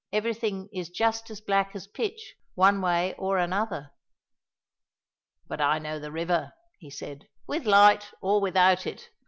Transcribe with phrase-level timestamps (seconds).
[0.11, 3.91] Everything is just as black as pitch, one way or another."
[5.47, 9.09] "But I know the river," he said, "with light or without it.